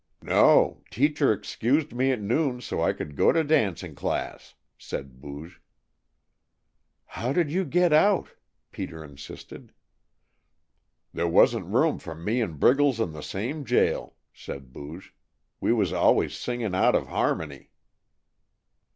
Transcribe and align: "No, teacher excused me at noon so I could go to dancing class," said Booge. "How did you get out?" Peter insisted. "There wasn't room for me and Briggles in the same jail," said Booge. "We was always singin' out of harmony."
"No, 0.23 0.81
teacher 0.89 1.31
excused 1.31 1.93
me 1.93 2.11
at 2.11 2.19
noon 2.19 2.59
so 2.59 2.81
I 2.81 2.91
could 2.91 3.15
go 3.15 3.31
to 3.31 3.43
dancing 3.43 3.93
class," 3.93 4.55
said 4.75 5.21
Booge. 5.21 5.61
"How 7.05 7.31
did 7.31 7.51
you 7.51 7.63
get 7.65 7.93
out?" 7.93 8.29
Peter 8.71 9.03
insisted. 9.03 9.71
"There 11.13 11.27
wasn't 11.27 11.67
room 11.67 11.99
for 11.99 12.15
me 12.15 12.41
and 12.41 12.59
Briggles 12.59 12.99
in 12.99 13.11
the 13.13 13.21
same 13.21 13.63
jail," 13.63 14.15
said 14.33 14.73
Booge. 14.73 15.13
"We 15.59 15.71
was 15.71 15.93
always 15.93 16.35
singin' 16.35 16.73
out 16.73 16.95
of 16.95 17.07
harmony." 17.09 17.69